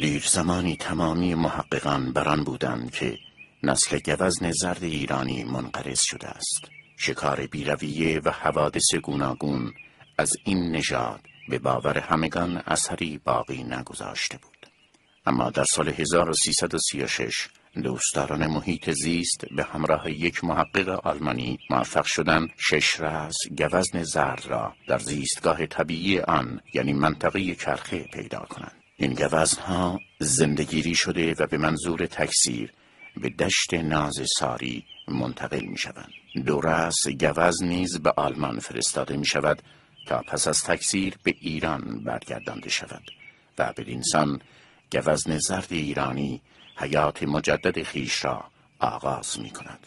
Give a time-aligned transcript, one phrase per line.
[0.00, 3.18] دیر زمانی تمامی محققان بران بودند که
[3.62, 6.70] نسل گوزن زرد ایرانی منقرض شده است.
[6.96, 9.72] شکار بیرویه و حوادث گوناگون
[10.18, 14.66] از این نژاد به باور همگان اثری باقی نگذاشته بود.
[15.26, 17.48] اما در سال 1336
[17.82, 24.74] دوستداران محیط زیست به همراه یک محقق آلمانی موفق شدند شش رأس گوزن زرد را
[24.88, 28.81] در زیستگاه طبیعی آن یعنی منطقه کرخه پیدا کنند.
[29.02, 32.72] این گوزنها زندگیری شده و به منظور تکثیر
[33.16, 36.08] به دشت ناز ساری منتقل می شوند.
[36.46, 39.62] دو رأس گوز نیز به آلمان فرستاده می شود
[40.06, 43.02] تا پس از تکثیر به ایران برگردانده شود
[43.58, 44.40] و به انسان
[44.92, 46.40] گوزن زرد ایرانی
[46.76, 48.44] حیات مجدد خیش را
[48.78, 49.86] آغاز می کند.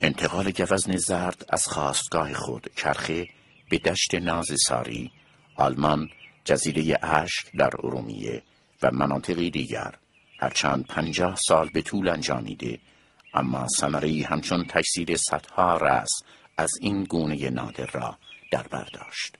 [0.00, 3.28] انتقال گوزن زرد از خواستگاه خود کرخه
[3.70, 5.10] به دشت ناز ساری،
[5.56, 6.08] آلمان،
[6.44, 8.42] جزیره اشک در ارومیه
[8.82, 9.94] و مناطقی دیگر
[10.38, 12.78] هرچند پنجاه سال به طول انجامیده
[13.34, 16.10] اما سمری همچون تکثیر صدها رس
[16.56, 18.18] از این گونه نادر را
[18.52, 19.36] در برداشت.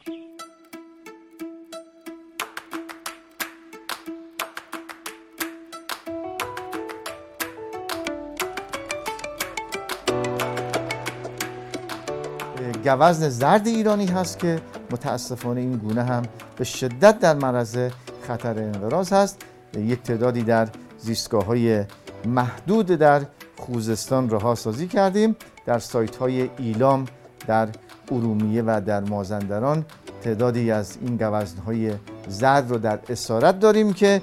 [12.84, 16.22] گوزن زرد ایرانی هست که متاسفانه این گونه هم
[16.56, 17.78] به شدت در معرض
[18.22, 19.42] خطر انقراض هست.
[19.78, 21.84] یک تعدادی در زیستگاه های
[22.26, 23.22] محدود در
[23.56, 25.36] خوزستان رها سازی کردیم.
[25.66, 27.04] در سایت های ایلام
[27.46, 27.68] در
[28.10, 29.84] ارومیه و در مازندران
[30.22, 31.92] تعدادی از این گوزن های
[32.28, 34.22] زرد رو در اسارت داریم که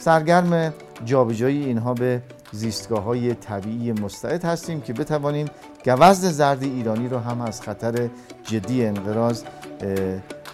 [0.00, 5.46] سرگرم جابجایی اینها به زیستگاه های طبیعی مستعد هستیم که بتوانیم
[5.86, 8.08] گوزن زرد ایرانی رو هم از خطر
[8.44, 9.42] جدی انقراض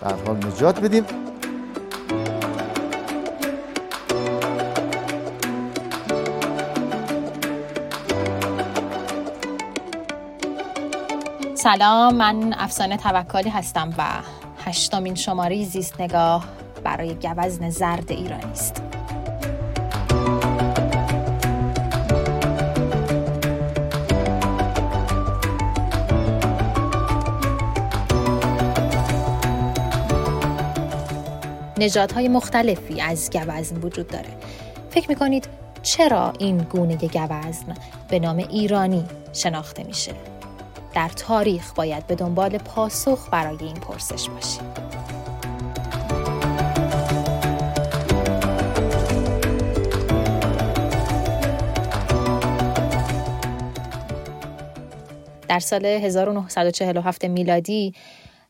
[0.03, 1.05] در حال نجات بدیم.
[11.55, 14.05] سلام من افسانه توکلی هستم و
[14.65, 16.45] هشتمین شماره زیست نگاه
[16.85, 18.92] برای گوزن زرد ایرانی است.
[31.83, 34.37] نژادهای مختلفی از گوزن وجود داره.
[34.91, 35.49] فکر می‌کنید
[35.83, 37.75] چرا این گونه گوزن
[38.09, 40.13] به نام ایرانی شناخته میشه؟
[40.95, 44.65] در تاریخ باید به دنبال پاسخ برای این پرسش باشیم.
[55.49, 57.95] در سال 1947 میلادی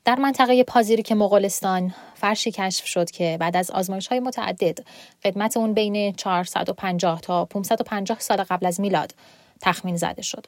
[0.05, 4.79] در منطقه پازیریک مغولستان فرشی کشف شد که بعد از آزمایش های متعدد
[5.25, 9.15] قدمت اون بین 450 تا 550 سال قبل از میلاد
[9.61, 10.47] تخمین زده شد.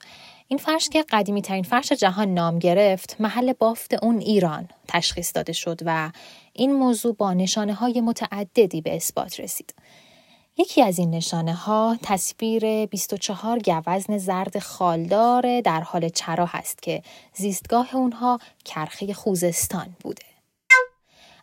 [0.48, 5.52] این فرش که قدیمی ترین فرش جهان نام گرفت محل بافت اون ایران تشخیص داده
[5.52, 6.10] شد و
[6.52, 9.74] این موضوع با نشانه های متعددی به اثبات رسید.
[10.56, 17.02] یکی از این نشانه ها تصویر 24 گوزن زرد خالدار در حال چرا هست که
[17.34, 20.33] زیستگاه اونها کرخه خوزستان بوده.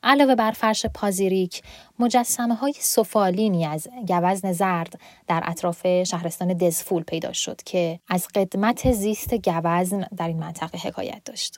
[0.03, 1.61] علاوه بر فرش پازیریک
[1.99, 8.91] مجسمه های سفالینی از گوزن زرد در اطراف شهرستان دزفول پیدا شد که از قدمت
[8.91, 11.57] زیست گوزن در این منطقه حکایت داشت.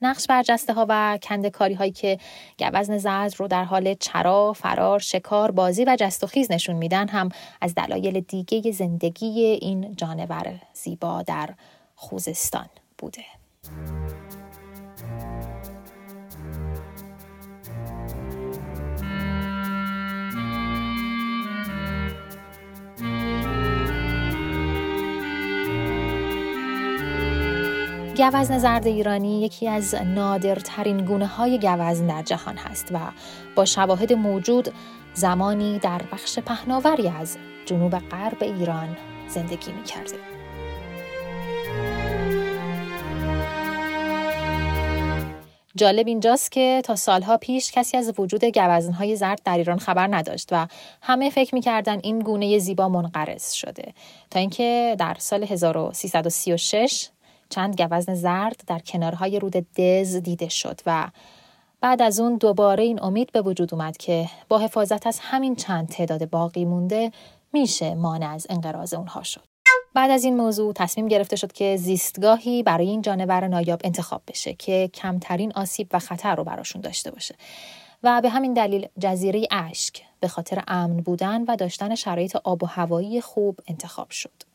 [0.00, 2.18] نقش برجسته ها و کندکاری هایی که
[2.58, 7.08] گوزن زرد رو در حال چرا، فرار، شکار، بازی و جست و خیز نشون میدن
[7.08, 7.28] هم
[7.60, 11.54] از دلایل دیگه زندگی این جانور زیبا در
[11.94, 12.66] خوزستان
[12.98, 13.24] بوده.
[28.16, 32.98] گوزن زرد ایرانی یکی از نادرترین گونه های گوزن در جهان هست و
[33.54, 34.68] با شواهد موجود
[35.14, 38.96] زمانی در بخش پهناوری از جنوب غرب ایران
[39.28, 40.18] زندگی می کرده.
[45.76, 50.48] جالب اینجاست که تا سالها پیش کسی از وجود گوزنهای زرد در ایران خبر نداشت
[50.52, 50.66] و
[51.02, 53.94] همه فکر می‌کردن این گونه زیبا منقرض شده
[54.30, 57.08] تا اینکه در سال 1336
[57.48, 61.08] چند گوزن زرد در کنارهای رود دز دیده شد و
[61.80, 65.88] بعد از اون دوباره این امید به وجود اومد که با حفاظت از همین چند
[65.88, 67.12] تعداد باقی مونده
[67.52, 69.40] میشه مانع از انقراض اونها شد.
[69.94, 74.54] بعد از این موضوع تصمیم گرفته شد که زیستگاهی برای این جانور نایاب انتخاب بشه
[74.54, 77.34] که کمترین آسیب و خطر رو براشون داشته باشه
[78.02, 82.66] و به همین دلیل جزیره اشک به خاطر امن بودن و داشتن شرایط آب و
[82.66, 84.53] هوایی خوب انتخاب شد.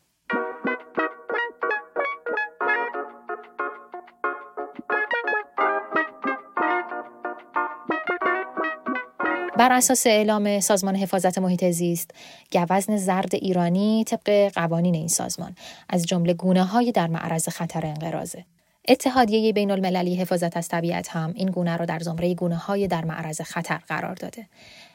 [9.60, 12.10] بر اساس اعلام سازمان حفاظت محیط زیست
[12.52, 15.56] گوزن زرد ایرانی طبق قوانین این سازمان
[15.88, 18.44] از جمله گونه های در معرض خطر انقراضه
[18.88, 23.04] اتحادیه بین المللی حفاظت از طبیعت هم این گونه را در زمره گونه های در
[23.04, 24.46] معرض خطر قرار داده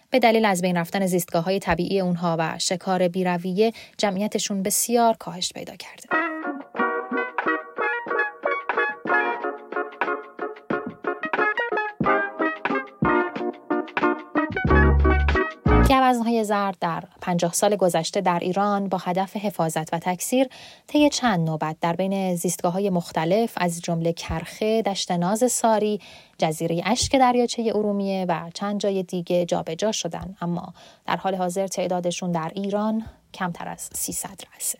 [0.10, 5.54] به دلیل از بین رفتن زیستگاه های طبیعی اونها و شکار بیرویه جمعیتشون بسیار کاهش
[5.54, 6.10] پیدا کرده.
[16.08, 20.48] گوزنهای زرد در 50 سال گذشته در ایران با هدف حفاظت و تکثیر
[20.88, 26.02] طی چند نوبت در بین زیستگاه های مختلف از جمله کرخه، دشت ناز ساری،
[26.38, 30.74] جزیره اشک دریاچه ارومیه و چند جای دیگه جابجا جا شدن اما
[31.06, 34.80] در حال حاضر تعدادشون در ایران کمتر از 300 رسه.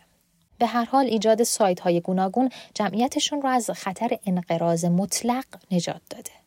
[0.58, 6.45] به هر حال ایجاد سایت های گوناگون جمعیتشون رو از خطر انقراض مطلق نجات داده.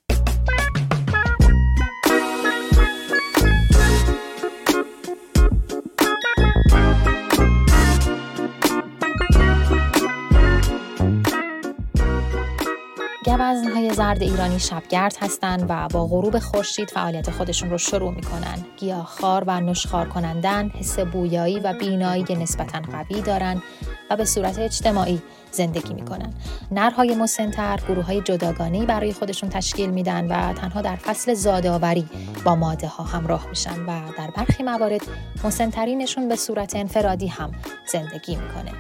[13.40, 18.66] های زرد ایرانی شبگرد هستند و با غروب خورشید فعالیت خودشون رو شروع می‌کنن.
[18.78, 23.62] گیاهخوار و نشخار کنندن، حس بویایی و بینایی نسبتا قوی دارن
[24.10, 25.22] و به صورت اجتماعی
[25.52, 26.34] زندگی می‌کنن.
[26.72, 32.10] نرهای مسنتر گروه های جداگانه برای خودشون تشکیل میدن و تنها در فصل زادآوری
[32.46, 35.02] با ماده ها همراه میشن و در برخی موارد
[35.44, 37.52] مسنترینشون به صورت انفرادی هم
[37.92, 38.72] زندگی می‌کنه.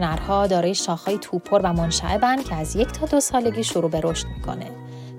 [0.00, 4.26] نرها دارای شاخهای توپر و منشعبن که از یک تا دو سالگی شروع به رشد
[4.26, 4.70] می‌کنه.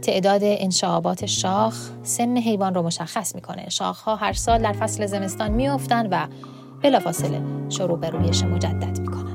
[0.01, 3.69] تعداد انشعابات شاخ سن حیوان رو مشخص می‌کنه.
[3.69, 6.27] شاخها هر سال در فصل زمستان میافتند و
[6.83, 9.29] بلافاصله شروع به رویش مجدد می‌کنن.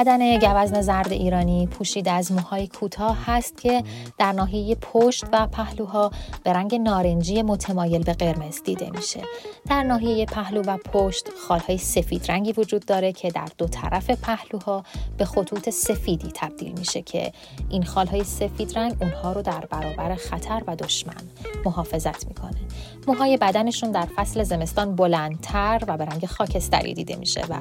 [0.00, 3.82] بدن گوزن زرد ایرانی پوشیده از موهای کوتاه هست که
[4.18, 6.10] در ناحیه پشت و پهلوها
[6.44, 9.22] به رنگ نارنجی متمایل به قرمز دیده میشه.
[9.68, 14.84] در ناحیه پهلو و پشت خالهای سفید رنگی وجود داره که در دو طرف پهلوها
[15.18, 17.32] به خطوط سفیدی تبدیل میشه که
[17.68, 21.22] این خالهای سفید رنگ اونها رو در برابر خطر و دشمن
[21.64, 22.60] محافظت می‌کنه.
[23.06, 27.56] موهای بدنشون در فصل زمستان بلندتر و به رنگ خاکستری دیده میشه و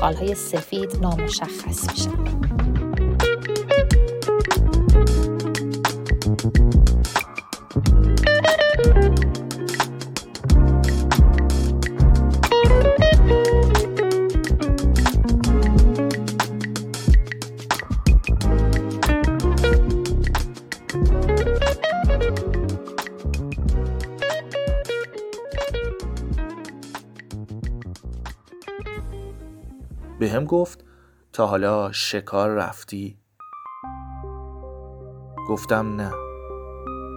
[0.00, 2.12] خالهای سفید نامشخص میشن.
[30.18, 30.84] به هم گفت
[31.32, 33.18] تا حالا شکار رفتی؟
[35.48, 36.12] گفتم نه.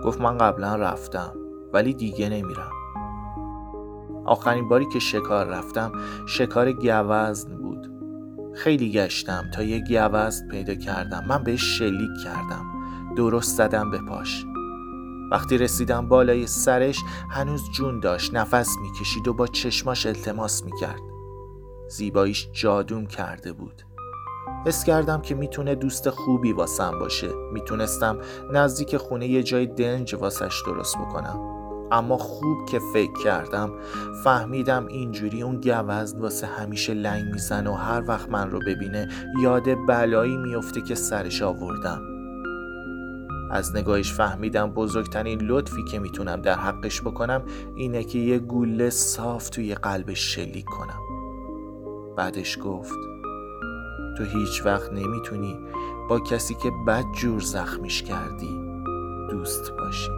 [0.03, 1.33] گفت من قبلا رفتم
[1.73, 2.71] ولی دیگه نمیرم.
[4.25, 5.91] آخرین باری که شکار رفتم
[6.27, 7.91] شکار گوزن بود.
[8.55, 11.25] خیلی گشتم تا یه گوزن پیدا کردم.
[11.27, 12.65] من بهش شلیک کردم.
[13.17, 14.45] درست زدم به پاش.
[15.31, 16.99] وقتی رسیدم بالای سرش
[17.31, 18.33] هنوز جون داشت.
[18.33, 21.01] نفس می‌کشید و با چشماش التماس می‌کرد.
[21.89, 23.81] زیباییش جادوم کرده بود.
[24.65, 27.29] حس کردم که می‌تونه دوست خوبی واسم باشه.
[27.53, 28.17] می‌تونستم
[28.53, 31.39] نزدیک خونه یه جای دنج واسش درست بکنم.
[31.91, 33.71] اما خوب که فکر کردم
[34.23, 39.07] فهمیدم اینجوری اون گوزن واسه همیشه لنگ میزن و هر وقت من رو ببینه
[39.41, 42.01] یاد بلایی میفته که سرش آوردم.
[43.51, 47.43] از نگاهش فهمیدم بزرگترین لطفی که می‌تونم در حقش بکنم
[47.75, 50.99] اینه که یه گوله صاف توی قلبش شلیک کنم.
[52.17, 52.95] بعدش گفت
[54.17, 55.59] تو هیچ وقت نمی‌تونی
[56.09, 58.59] با کسی که بد جور زخمیش کردی
[59.29, 60.09] دوست باشی.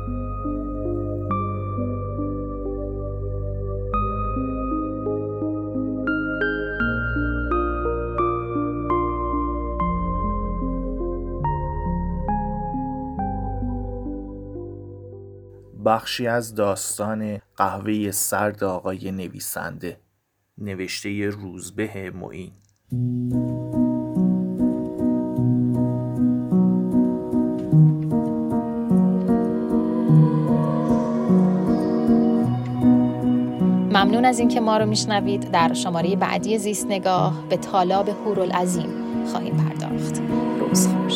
[15.86, 20.00] بخشی از داستان قهوه سرد آقای نویسنده
[20.58, 22.51] نوشته روزبه معین.
[33.98, 35.51] ممنون از اینکه ما رو میشنوید.
[35.51, 38.89] در شماره بعدی زیست نگاه به طالاب هورالعظیم
[39.32, 40.22] خواهیم پرداخت.
[40.60, 41.16] روز خوش.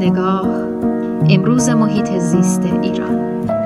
[0.00, 0.48] نگاه
[1.30, 3.57] امروز محیط زیست ایران.